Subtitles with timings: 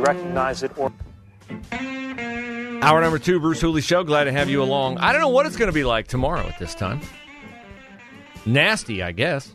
[0.00, 0.90] We recognize it or
[2.80, 4.02] Hour number two, Bruce Hooley Show.
[4.02, 4.96] Glad to have you along.
[4.96, 7.02] I don't know what it's going to be like tomorrow at this time.
[8.46, 9.54] Nasty, I guess.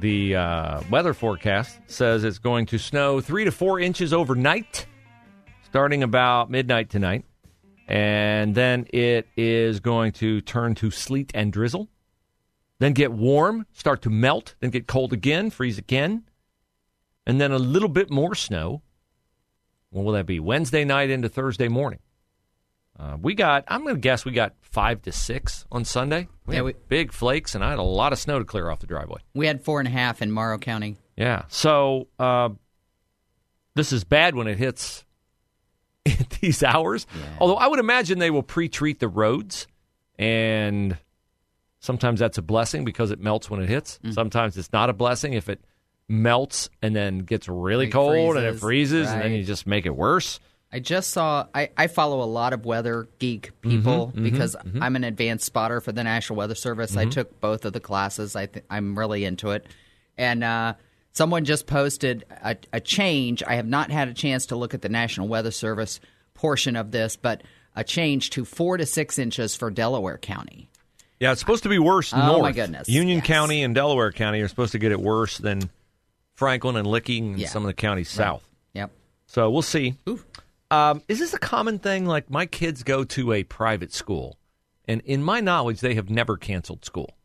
[0.00, 4.86] The uh, weather forecast says it's going to snow three to four inches overnight,
[5.62, 7.24] starting about midnight tonight.
[7.86, 11.88] And then it is going to turn to sleet and drizzle.
[12.80, 16.24] Then get warm, start to melt, then get cold again, freeze again.
[17.24, 18.82] And then a little bit more snow.
[19.90, 20.40] What will that be?
[20.40, 22.00] Wednesday night into Thursday morning.
[22.98, 26.28] Uh, we got, I'm going to guess we got five to six on Sunday.
[26.46, 28.68] We Yeah, had we- big flakes, and I had a lot of snow to clear
[28.70, 29.20] off the driveway.
[29.34, 30.96] We had four and a half in Morrow County.
[31.16, 31.44] Yeah.
[31.48, 32.50] So uh,
[33.76, 35.04] this is bad when it hits
[36.06, 37.06] at these hours.
[37.38, 39.68] Although I would imagine they will pre-treat the roads,
[40.18, 40.98] and
[41.78, 44.00] sometimes that's a blessing because it melts when it hits.
[44.04, 44.12] Mm.
[44.12, 45.60] Sometimes it's not a blessing if it
[46.08, 49.66] melts and then gets really Like cold and it freezes, freezes, and then you just
[49.66, 50.40] make it worse.
[50.70, 51.46] I just saw.
[51.54, 55.80] I, I follow a lot of weather geek people Mm-hmm, because I'm an advanced spotter
[55.80, 56.94] for the National Weather Service.
[56.96, 58.36] I took both of the classes.
[58.36, 59.66] I th- I'm really into it,
[60.18, 60.74] and uh,
[61.12, 63.42] someone just posted a, a change.
[63.42, 66.00] I have not had a chance to look at the National Weather Service
[66.34, 67.42] portion of this, but
[67.74, 70.68] a change to four to six inches for Delaware County.
[71.18, 72.42] Yeah, it's supposed to be worse Oh, north.
[72.42, 72.88] my goodness.
[72.90, 73.26] Union Yes.
[73.26, 75.70] County and Delaware County are supposed to get it worse than
[76.38, 77.48] Franklin and Licking and Yeah.
[77.48, 78.48] some of the counties south.
[78.72, 78.92] Yep.
[79.26, 79.96] So we'll see.
[80.70, 82.06] Um, is this a common thing?
[82.06, 84.38] Like my kids go to a private school,
[84.86, 87.16] and in my knowledge, they have never canceled school.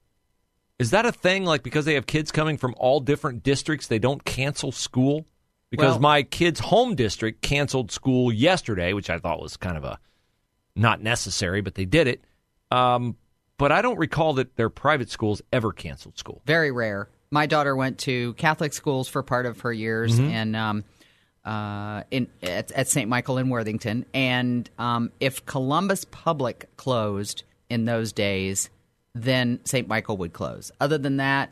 [0.79, 1.45] Is that a thing?
[1.45, 5.27] Like because they have kids coming from all different districts, they don't cancel school?
[5.69, 9.83] Because Well- my kid's home district canceled school yesterday, which I thought was kind of
[9.83, 9.99] a
[10.75, 12.23] not necessary, but they did it.
[12.71, 13.15] Um,
[13.59, 16.41] but I don't recall that their private schools ever canceled school.
[16.47, 17.09] Very rare.
[17.33, 20.29] My daughter went to Catholic schools for part of her years, Mm-hmm.
[20.29, 20.83] and um,
[21.43, 23.09] uh, in at, at St.
[23.09, 24.05] Michael in Worthington.
[24.13, 28.69] And um, if Columbus Public closed in those days,
[29.15, 29.87] then St.
[29.87, 30.71] Michael would close.
[30.79, 31.49] Other than that,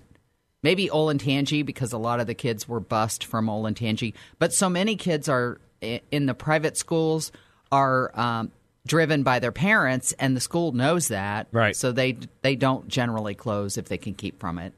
[0.62, 4.14] maybe Olentangy because a lot of the kids were bused from Olentangy.
[4.38, 7.32] But so many kids are in the private schools
[7.72, 8.52] are um,
[8.86, 11.48] driven by their parents, and the school knows that.
[11.52, 11.76] Right.
[11.76, 14.74] So they they don't generally close if they can keep from it.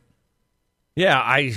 [0.96, 1.56] Yeah, I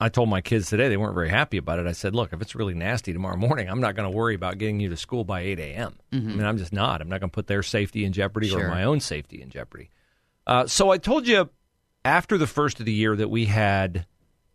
[0.00, 1.86] I told my kids today they weren't very happy about it.
[1.86, 4.58] I said, look, if it's really nasty tomorrow morning, I'm not going to worry about
[4.58, 5.94] getting you to school by 8 a.m.
[6.12, 7.00] I mean, I'm just not.
[7.00, 9.90] I'm not going to put their safety in jeopardy or my own safety in jeopardy.
[10.44, 11.48] Uh, so I told you
[12.04, 14.06] after the first of the year that we had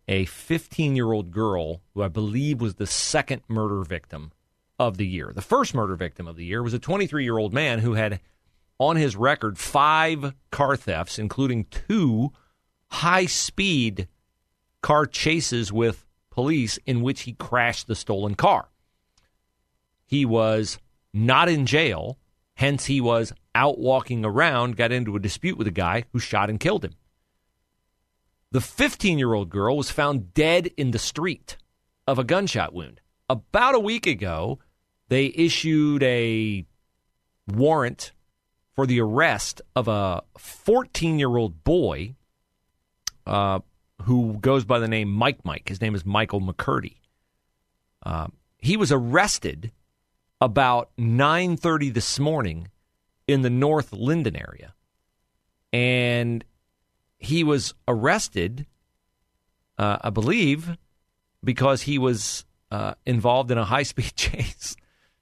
[0.06, 4.32] a 15 year old girl who I believe was the second murder victim
[4.78, 5.32] of the year.
[5.34, 8.20] The first murder victim of the year was a 23 year old man who had
[8.78, 12.32] on his record five car thefts, including two
[12.90, 14.08] high speed
[14.82, 18.68] car chases with police in which he crashed the stolen car.
[20.06, 20.78] He was
[21.12, 22.18] not in jail,
[22.54, 26.48] hence, he was out walking around, got into a dispute with a guy who shot
[26.48, 26.94] and killed him.
[28.50, 31.58] The 15 year old girl was found dead in the street
[32.06, 33.00] of a gunshot wound.
[33.28, 34.58] About a week ago,
[35.08, 36.64] they issued a
[37.46, 38.12] warrant
[38.74, 42.14] for the arrest of a 14 year old boy
[43.28, 43.60] uh,
[44.02, 45.68] who goes by the name Mike Mike.
[45.68, 46.96] His name is Michael McCurdy.
[48.04, 48.28] Uh,
[48.58, 49.72] he was arrested
[50.40, 52.68] about 9:30 this morning
[53.26, 54.74] in the North Linden area,
[55.72, 56.44] and
[57.18, 58.66] he was arrested,
[59.76, 60.76] uh, I believe,
[61.44, 64.76] because he was uh, involved in a high-speed chase.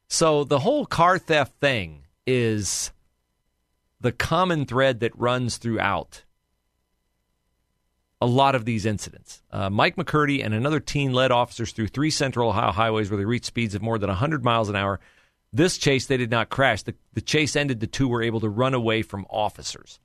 [0.08, 2.92] So the whole car theft thing is
[4.00, 6.22] the common thread that runs throughout
[8.20, 9.42] a lot of these incidents.
[9.50, 13.24] Uh, Mike McCurdy and another teen led officers through three central Ohio highways where they
[13.24, 15.00] reached speeds of more than 100 miles an hour.
[15.52, 16.82] This chase, they did not crash.
[16.82, 17.80] The, the chase ended.
[17.80, 20.00] The two were able to run away from officers.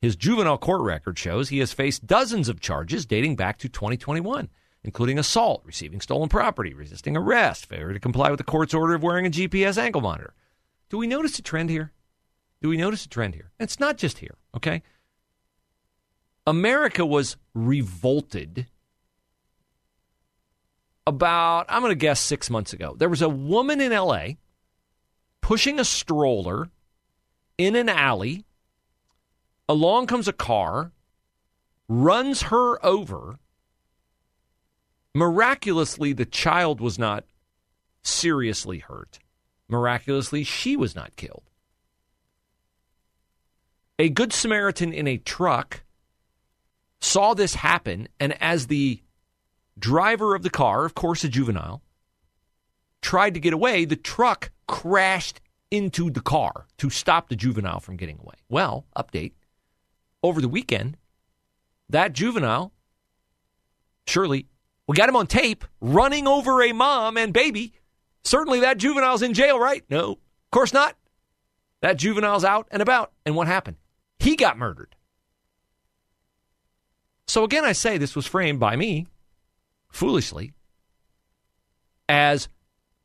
[0.00, 4.48] His juvenile court record shows he has faced dozens of charges dating back to 2021,
[4.84, 9.02] including assault, receiving stolen property, resisting arrest, failure to comply with the court's order of
[9.02, 10.34] wearing a GPS ankle monitor.
[10.88, 11.92] Do we notice a trend here?
[12.62, 13.50] Do we notice a trend here?
[13.58, 14.82] It's not just here, okay?
[16.48, 18.68] America was revolted
[21.06, 22.94] about, I'm going to guess, six months ago.
[22.96, 24.28] There was a woman in LA
[25.42, 26.70] pushing a stroller
[27.58, 28.46] in an alley.
[29.68, 30.92] Along comes a car,
[31.86, 33.38] runs her over.
[35.14, 37.24] Miraculously, the child was not
[38.02, 39.18] seriously hurt.
[39.68, 41.50] Miraculously, she was not killed.
[43.98, 45.82] A Good Samaritan in a truck
[47.00, 49.02] saw this happen, and as the
[49.78, 51.82] driver of the car, of course a juvenile,
[53.00, 55.40] tried to get away, the truck crashed
[55.70, 58.34] into the car to stop the juvenile from getting away.
[58.48, 59.32] Well, update.
[60.22, 60.96] Over the weekend,
[61.88, 62.72] that juvenile,
[64.06, 64.46] surely,
[64.88, 67.72] we got him on tape running over a mom and baby.
[68.24, 69.84] Certainly that juvenile's in jail, right?
[69.88, 70.96] No, of course not.
[71.82, 73.12] That juvenile's out and about.
[73.24, 73.76] And what happened?
[74.18, 74.96] He got murdered.
[77.28, 79.06] So again, I say this was framed by me,
[79.92, 80.52] foolishly,
[82.08, 82.48] as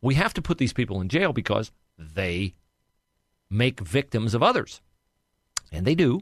[0.02, 2.56] we have to put these people in jail because they
[3.50, 4.82] make victims of others.
[5.72, 6.22] And they do.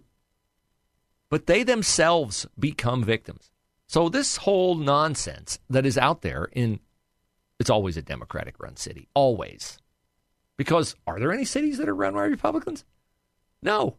[1.30, 3.51] But they themselves become victims.
[3.88, 6.80] So this whole nonsense that is out there in
[7.59, 9.07] it's always a Democratic run city.
[9.13, 9.77] Always.
[10.57, 12.83] Because are there any cities that are run by Republicans?
[13.62, 13.98] No.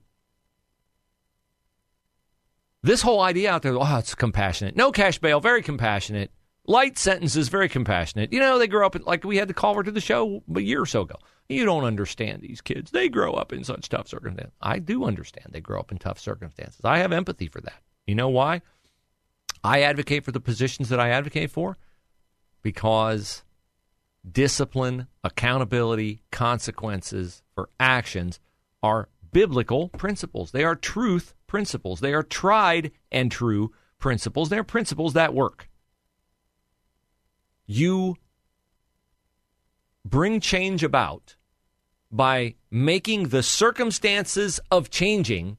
[2.82, 4.74] This whole idea out there, oh, it's compassionate.
[4.74, 6.32] No cash bail, very compassionate.
[6.66, 8.32] Light sentences, very compassionate.
[8.32, 10.80] You know, they grow up, like we had the caller to the show a year
[10.82, 11.16] or so ago.
[11.48, 12.90] You don't understand these kids.
[12.90, 14.54] They grow up in such tough circumstances.
[14.60, 16.80] I do understand they grow up in tough circumstances.
[16.84, 17.82] I have empathy for that.
[18.06, 18.62] You know why?
[19.62, 21.78] I advocate for the positions that I advocate for
[22.62, 23.44] because
[24.28, 28.40] discipline, accountability, consequences for actions
[28.82, 30.50] are biblical principles.
[30.52, 32.00] They are truth principles.
[32.00, 34.48] They are tried and true principles.
[34.48, 35.68] They're principles that work.
[37.66, 38.16] You
[40.02, 41.36] bring change about
[42.10, 45.58] by making the circumstances of changing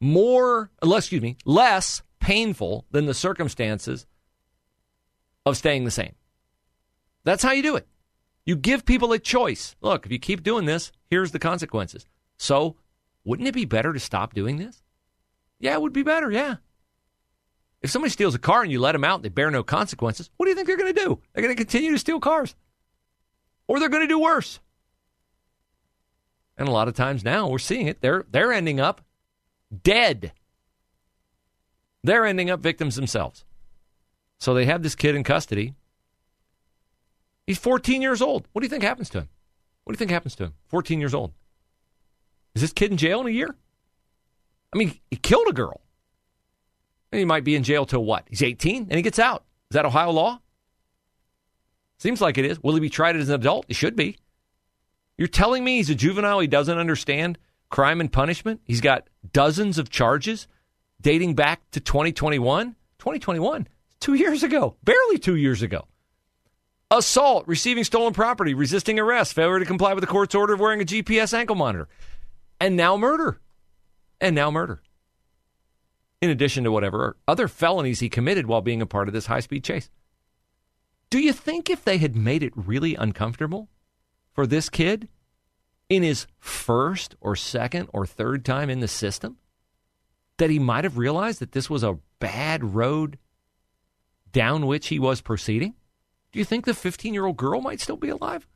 [0.00, 4.06] more, excuse me, less painful than the circumstances
[5.44, 6.14] of staying the same.
[7.24, 7.86] That's how you do it.
[8.46, 9.76] You give people a choice.
[9.82, 12.06] Look, if you keep doing this, here's the consequences.
[12.38, 12.76] So
[13.24, 14.82] wouldn't it be better to stop doing this?
[15.58, 16.30] Yeah, it would be better.
[16.30, 16.56] Yeah.
[17.82, 20.30] If somebody steals a car and you let them out and they bear no consequences,
[20.36, 21.20] what do you think they're going to do?
[21.32, 22.54] They're going to continue to steal cars.
[23.66, 24.60] Or they're going to do worse.
[26.58, 28.02] And a lot of times now we're seeing it.
[28.02, 29.00] They're they're ending up
[29.82, 30.32] dead.
[32.02, 33.44] They're ending up victims themselves.
[34.38, 35.74] So they have this kid in custody.
[37.46, 38.46] He's 14 years old.
[38.52, 39.28] What do you think happens to him?
[39.84, 40.54] What do you think happens to him?
[40.68, 41.32] 14 years old.
[42.54, 43.54] Is this kid in jail in a year?
[44.72, 45.80] I mean, he killed a girl.
[47.12, 48.24] And He might be in jail till what?
[48.28, 49.44] He's 18 and he gets out.
[49.70, 50.40] Is that Ohio law?
[51.98, 52.62] Seems like it is.
[52.62, 53.66] Will he be tried as an adult?
[53.68, 54.16] He should be.
[55.18, 57.38] You're telling me he's a juvenile, he doesn't understand
[57.68, 58.60] crime and punishment?
[58.64, 60.48] He's got dozens of charges
[61.00, 62.74] dating back to 2021?
[62.98, 63.68] 2021,
[63.98, 65.86] two years ago, barely two years ago.
[66.90, 70.80] Assault, receiving stolen property, resisting arrest, failure to comply with the court's order of wearing
[70.80, 71.88] a GPS ankle monitor
[72.60, 73.40] and now murder.
[74.20, 74.82] And now murder.
[76.20, 79.40] In addition to whatever other felonies he committed while being a part of this high
[79.40, 79.88] speed chase.
[81.08, 83.68] Do you think if they had made it really uncomfortable
[84.32, 85.08] for this kid
[85.88, 89.38] in his first or second or third time in the system,
[90.36, 93.18] that he might have realized that this was a bad road
[94.30, 95.74] down which he was proceeding?
[96.32, 98.46] Do you think the 15 year old girl might still be alive?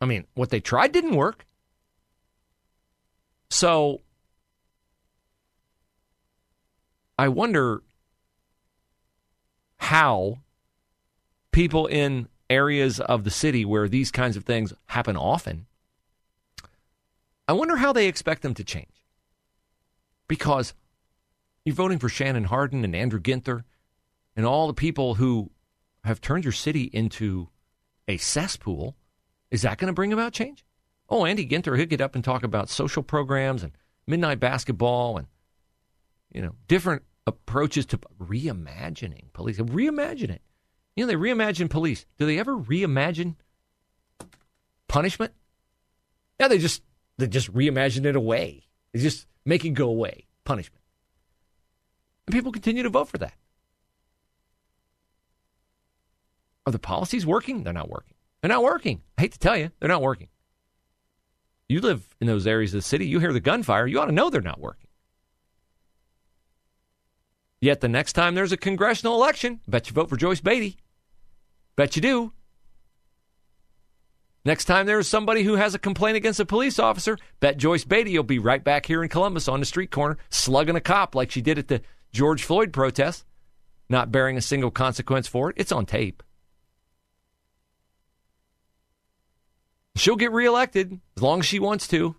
[0.00, 1.46] I mean, what they tried didn't work.
[3.50, 4.02] So
[7.18, 7.82] I wonder
[9.78, 10.38] how
[11.50, 15.66] people in areas of the city where these kinds of things happen often,
[17.46, 19.04] I wonder how they expect them to change.
[20.28, 20.74] Because
[21.64, 23.64] you're voting for Shannon Hardin and Andrew Ginther
[24.36, 25.50] and all the people who
[26.04, 27.48] have turned your city into
[28.06, 28.94] a cesspool.
[29.50, 30.64] Is that going to bring about change?
[31.08, 33.72] Oh, Andy Ginther, he'll get up and talk about social programs and
[34.06, 35.26] midnight basketball and,
[36.32, 39.58] you know, different approaches to reimagining police.
[39.58, 40.42] Reimagine it.
[40.96, 42.04] You know, they reimagine police.
[42.18, 43.36] Do they ever reimagine
[44.88, 45.32] punishment?
[46.40, 46.82] Yeah, they just
[47.16, 48.66] they just reimagine it away.
[48.92, 50.26] They just make it go away.
[50.44, 50.82] Punishment.
[52.26, 53.34] And people continue to vote for that.
[56.66, 57.64] Are the policies working?
[57.64, 58.14] They're not working.
[58.40, 59.02] They're not working.
[59.16, 60.28] I hate to tell you, they're not working.
[61.68, 64.12] You live in those areas of the city, you hear the gunfire, you ought to
[64.12, 64.88] know they're not working.
[67.60, 70.78] Yet the next time there's a congressional election, bet you vote for Joyce Beatty.
[71.76, 72.32] Bet you do.
[74.44, 78.16] Next time there's somebody who has a complaint against a police officer, bet Joyce Beatty
[78.16, 81.30] will be right back here in Columbus on the street corner slugging a cop like
[81.30, 81.82] she did at the
[82.12, 83.26] George Floyd protest,
[83.90, 85.56] not bearing a single consequence for it.
[85.58, 86.22] It's on tape.
[89.98, 92.14] She'll get reelected as long as she wants to,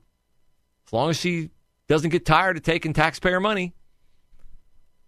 [0.87, 1.49] as long as she
[1.87, 3.73] doesn't get tired of taking taxpayer money.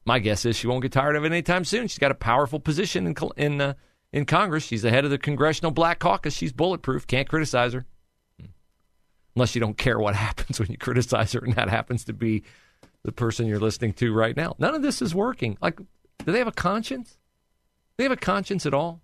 [0.06, 1.88] My guess is she won't get tired of it anytime soon.
[1.88, 3.74] She's got a powerful position in in uh,
[4.12, 4.64] in Congress.
[4.64, 6.34] She's the head of the Congressional Black Caucus.
[6.34, 7.06] She's bulletproof.
[7.08, 7.86] Can't criticize her.
[9.36, 12.44] Unless you don't care what happens when you criticize her, and that happens to be
[13.04, 14.56] the person you're listening to right now.
[14.60, 15.58] None of this is working.
[15.62, 17.12] Like, do they have a conscience?
[17.12, 17.18] Do
[17.98, 19.02] they have a conscience at all?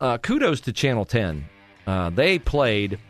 [0.00, 1.44] Uh, kudos to Channel 10.
[1.84, 3.00] Uh, they played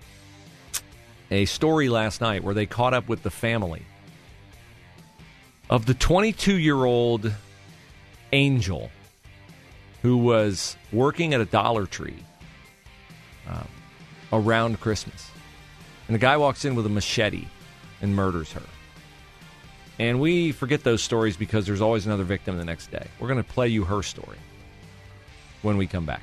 [1.30, 3.82] a story last night where they caught up with the family
[5.68, 7.30] of the 22 year old
[8.32, 8.90] Angel
[10.00, 12.24] who was working at a Dollar Tree
[13.46, 13.64] uh,
[14.32, 15.30] around Christmas.
[16.06, 17.44] And the guy walks in with a machete
[18.00, 18.62] and murders her.
[19.98, 23.08] And we forget those stories because there's always another victim the next day.
[23.20, 24.38] We're going to play you her story
[25.60, 26.22] when we come back.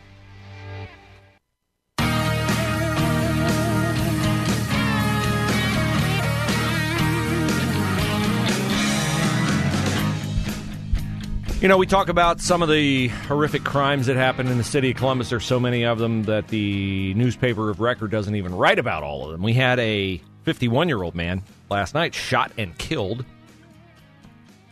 [11.65, 14.91] You know, we talk about some of the horrific crimes that happen in the city
[14.91, 15.31] of Columbus.
[15.31, 19.25] There's so many of them that the newspaper of record doesn't even write about all
[19.25, 19.41] of them.
[19.41, 21.41] We had a 51 year old man
[21.71, 23.25] last night shot and killed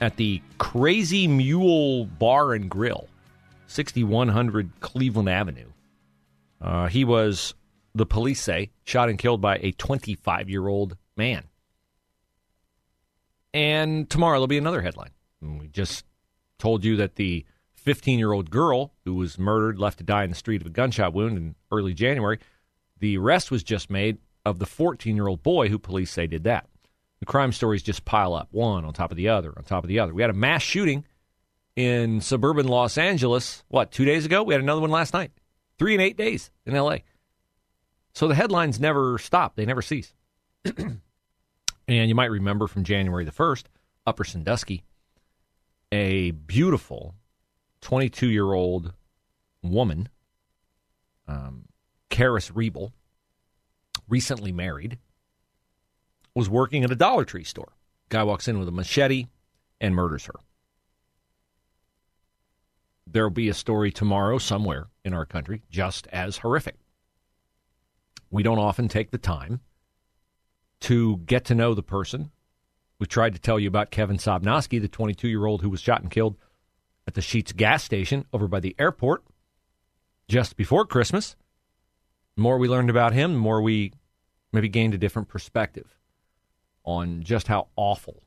[0.02, 3.08] at the Crazy Mule Bar and Grill,
[3.66, 5.72] 6100 Cleveland Avenue.
[6.62, 7.56] Uh, he was,
[7.96, 11.46] the police say, shot and killed by a 25 year old man.
[13.52, 15.10] And tomorrow there'll be another headline.
[15.42, 16.06] We just
[16.60, 17.46] told you that the
[17.76, 20.72] 15 year old girl who was murdered, left to die in the street of a
[20.72, 22.40] gunshot wound in early January,
[23.00, 26.44] the arrest was just made of the 14 year old boy who police say did
[26.46, 26.68] that.
[27.20, 29.88] The crime stories just pile up, one on top of the other, on top of
[29.88, 30.14] the other.
[30.14, 31.06] We had a mass shooting
[31.76, 34.44] in suburban Los Angeles, what, two days ago?
[34.44, 35.32] We had another one last night.
[35.80, 36.98] Three and eight days in LA.
[38.14, 40.14] So the headlines never stop, they never cease.
[40.66, 41.00] and
[41.88, 43.64] you might remember from January the 1st,
[44.06, 44.84] Upper Sandusky
[45.94, 47.14] a beautiful
[47.82, 48.94] 22 year old
[49.62, 50.10] woman,
[51.28, 51.66] um,
[52.10, 52.92] Karis Ribble,
[54.10, 54.98] recently married,
[56.34, 57.74] was working at a Dollar Tree store.
[58.10, 59.28] Guy walks in with a machete
[59.80, 60.34] and murders her.
[63.06, 66.78] There'll be a story tomorrow somewhere in our country just as horrific.
[68.32, 69.60] We don't often take the time
[70.82, 72.32] to get to know the person
[73.04, 76.02] we tried to tell you about Kevin Sobnoski, the 22 year old who was shot
[76.02, 76.38] and killed
[77.06, 79.26] at the Sheetz gas station over by the airport
[80.30, 81.36] just before Christmas.
[82.38, 83.92] The more we learned about him, the more we
[84.54, 85.98] maybe gained a different perspective
[86.86, 88.24] on just how awful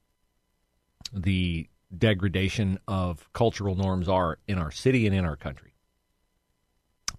[1.10, 5.72] the degradation of cultural norms are in our city and in our country.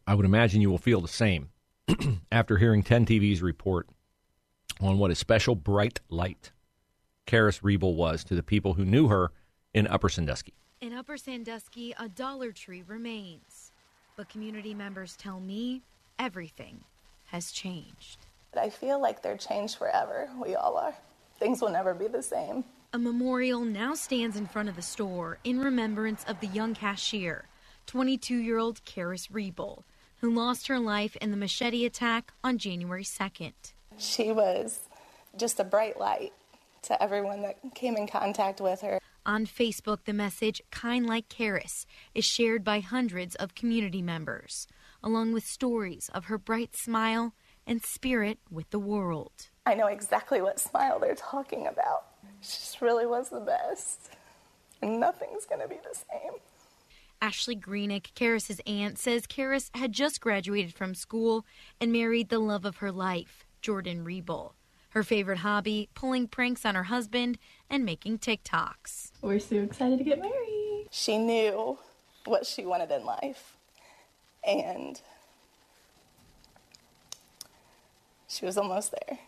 [0.06, 1.50] I would imagine you will feel the same
[2.32, 3.88] after hearing 10 TV's report
[4.80, 6.52] on what a special bright light
[7.28, 9.32] Karis Ribble was to the people who knew her
[9.74, 10.54] in Upper Sandusky.
[10.80, 13.74] In Upper Sandusky, a Dollar Tree remains.
[14.16, 15.84] But community members tell me
[16.18, 16.86] everything
[17.26, 18.26] has changed.
[18.58, 20.30] I feel like they're changed forever.
[20.42, 20.96] We all are.
[21.38, 22.64] Things will never be the same.
[22.94, 27.50] A memorial now stands in front of the store in remembrance of the young cashier,
[27.88, 29.84] 22 year old Karis Ribble,
[30.22, 33.54] who lost her life in the machete attack on January 2nd.
[33.98, 34.88] She was
[35.36, 36.32] just a bright light
[36.88, 39.00] to everyone that came in contact with her.
[39.26, 44.68] On Facebook, the message Kind Like Karis is shared by hundreds of community members,
[45.04, 47.34] along with stories of her bright smile
[47.66, 49.50] and spirit with the world.
[49.66, 52.06] I know exactly what smile they're talking about.
[52.42, 54.12] She just really was the best.
[54.82, 56.34] And nothing's going to be the same.
[57.22, 61.46] Ashley Greenick, Karis's aunt, says Karis had just graduated from school
[61.82, 64.54] and married the love of her life, Jordan Ribble.
[64.98, 67.38] Her favorite hobby, pulling pranks on her husband
[67.70, 69.12] and making TikToks.
[69.22, 70.88] We're so excited to get married.
[70.90, 71.78] She knew
[72.26, 73.58] what she wanted in life.
[74.44, 75.00] And
[78.28, 79.20] she was almost there.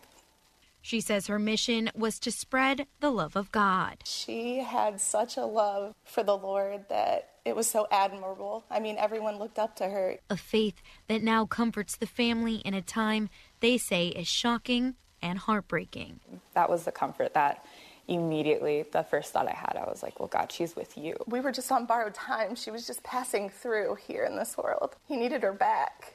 [0.82, 3.98] She says her mission was to spread the love of God.
[4.04, 8.64] She had such a love for the Lord that it was so admirable.
[8.68, 10.16] I mean, everyone looked up to her.
[10.28, 15.38] A faith that now comforts the family in a time they say is shocking and
[15.38, 16.20] heartbreaking.
[16.54, 17.64] That was the comfort that,
[18.10, 21.14] immediately the first thought I had, I was like, well, God, she's with you.
[21.26, 22.56] We were just on borrowed time.
[22.56, 24.96] She was just passing through here in this world.
[25.06, 26.14] He needed her back.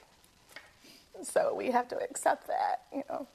[1.24, 3.28] So we have to accept that, you know.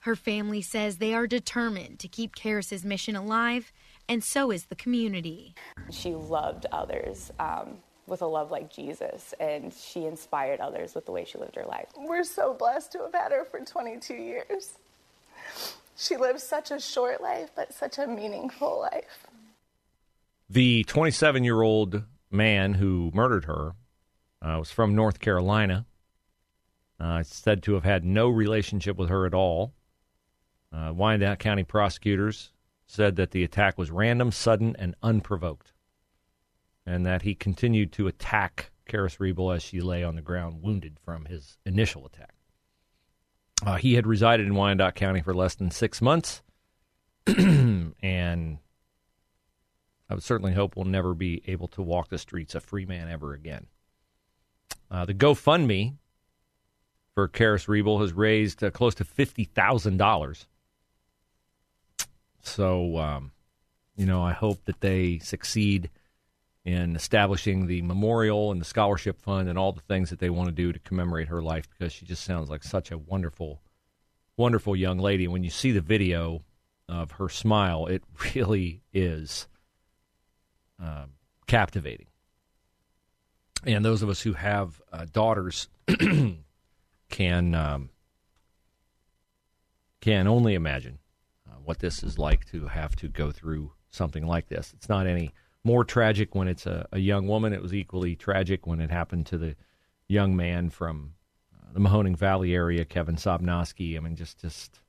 [0.00, 3.72] Her family says they are determined to keep Karis's mission alive,
[4.08, 5.54] and so is the community.
[5.90, 11.12] She loved others um, with a love like Jesus, and she inspired others with the
[11.12, 11.88] way she lived her life.
[11.96, 14.78] We're so blessed to have had her for 22 years.
[15.96, 19.26] She lived such a short life, but such a meaningful life.
[20.48, 23.74] The 27 year old man who murdered her
[24.40, 25.86] uh, was from North Carolina.
[27.00, 29.72] Uh, said to have had no relationship with her at all.
[30.72, 32.50] Uh, Wyandot County prosecutors
[32.86, 35.72] said that the attack was random, sudden, and unprovoked,
[36.84, 40.98] and that he continued to attack Karis Ribble as she lay on the ground, wounded
[40.98, 42.34] from his initial attack.
[43.64, 46.42] Uh, he had resided in Wyandot County for less than six months,
[47.26, 48.58] and
[50.08, 53.08] I would certainly hope we'll never be able to walk the streets a free man
[53.08, 53.66] ever again.
[54.90, 55.96] Uh, the GoFundMe
[57.14, 60.46] for Karis Ribble has raised uh, close to fifty thousand dollars.
[62.42, 63.32] So, um,
[63.96, 65.90] you know, I hope that they succeed
[66.68, 70.48] in establishing the memorial and the scholarship fund and all the things that they want
[70.48, 73.62] to do to commemorate her life because she just sounds like such a wonderful,
[74.36, 75.26] wonderful young lady.
[75.26, 76.44] When you see the video
[76.86, 79.48] of her smile, it really is
[80.82, 81.06] uh,
[81.46, 82.08] captivating.
[83.64, 85.68] And those of us who have uh, daughters
[87.08, 87.88] can um,
[90.02, 90.98] can only imagine
[91.48, 94.74] uh, what this is like to have to go through something like this.
[94.76, 95.32] It's not any
[95.68, 97.52] more tragic when it's a, a young woman.
[97.52, 99.54] It was equally tragic when it happened to the
[100.08, 101.12] young man from
[101.54, 103.94] uh, the Mahoning Valley area, Kevin Sobnoski.
[103.94, 104.80] I mean, just just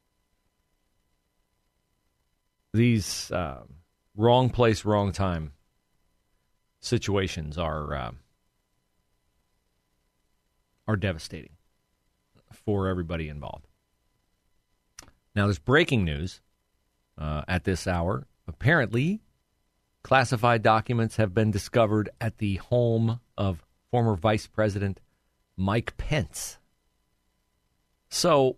[2.73, 3.63] these uh,
[4.15, 5.51] wrong place, wrong time
[6.79, 8.11] situations are uh,
[10.87, 11.57] are devastating
[12.53, 13.67] for everybody involved.
[15.35, 16.39] Now, there's breaking news
[17.17, 18.27] uh, at this hour.
[18.47, 19.19] Apparently,
[20.03, 24.99] classified documents have been discovered at the home of former Vice President
[25.57, 26.57] Mike Pence.
[28.09, 28.57] So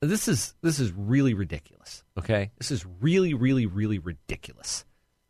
[0.00, 2.50] this is this is really ridiculous, okay?
[2.58, 4.84] This is really really really ridiculous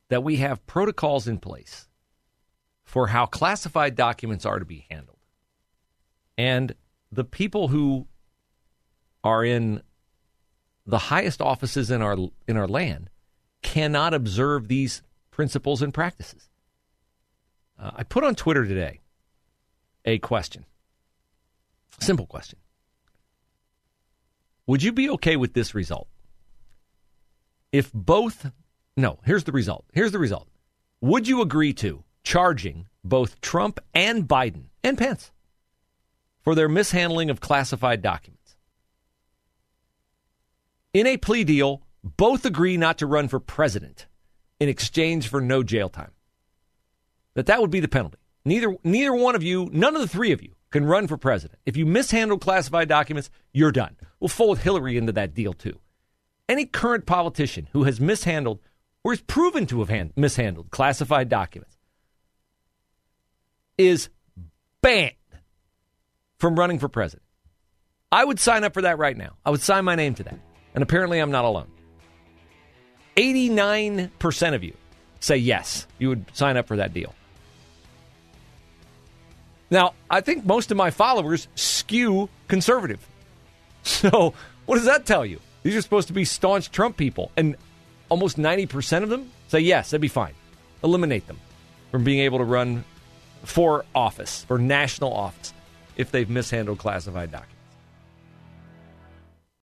[0.09, 1.89] that we have protocols in place
[2.85, 5.19] for how classified documents are to be handled.
[6.39, 6.75] And
[7.11, 8.07] the people who
[9.25, 9.83] are in
[10.87, 12.17] the highest offices in our
[12.47, 13.11] in our land
[13.67, 15.03] cannot observe these
[15.33, 16.49] principles and practices.
[17.77, 19.01] Uh, I put on Twitter today
[20.05, 20.65] a question.
[21.99, 22.61] Simple question.
[24.69, 26.07] Would you be okay with this result?
[27.73, 28.53] If both,
[28.97, 29.85] no, here's the result.
[29.93, 30.47] Here's the result.
[31.01, 35.33] Would you agree to charging both Trump and Biden and Pence
[36.41, 38.55] for their mishandling of classified documents?
[40.95, 41.83] In a plea deal,
[42.17, 44.07] both agree not to run for president
[44.61, 46.13] in exchange for no jail time.
[47.35, 48.19] That that would be the penalty.
[48.45, 51.59] Neither neither one of you, none of the three of you can run for president.
[51.67, 53.97] If you mishandle classified documents, you're done.
[54.21, 55.81] We'll fold Hillary into that deal too.
[56.49, 58.61] Any current politician who has mishandled
[59.03, 61.77] or is proven to have hand, mishandled classified documents
[63.79, 64.09] is
[64.81, 65.13] banned
[66.39, 67.23] from running for president.
[68.13, 69.37] I would sign up for that right now.
[69.45, 70.39] I would sign my name to that.
[70.75, 71.71] And apparently I'm not alone.
[73.17, 74.75] 89% of you
[75.21, 77.15] say yes, you would sign up for that deal.
[79.71, 83.07] Now, I think most of my followers skew conservative.
[83.83, 85.39] So, what does that tell you?
[85.63, 87.55] These are supposed to be staunch Trump people, and
[88.09, 90.35] almost 90% of them say yes, that'd be fine.
[90.83, 91.39] Eliminate them
[91.93, 92.85] from being able to run
[93.45, 95.55] for office, for national office,
[95.97, 97.56] if they've mishandled classified documents.